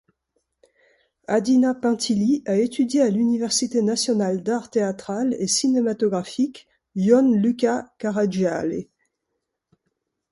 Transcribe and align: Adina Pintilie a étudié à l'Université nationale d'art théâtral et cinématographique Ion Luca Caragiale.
Adina 1.27 1.75
Pintilie 1.75 2.41
a 2.47 2.55
étudié 2.57 3.03
à 3.03 3.11
l'Université 3.11 3.83
nationale 3.83 4.41
d'art 4.41 4.71
théâtral 4.71 5.35
et 5.37 5.45
cinématographique 5.45 6.67
Ion 6.95 7.29
Luca 7.33 7.93
Caragiale. 7.99 8.85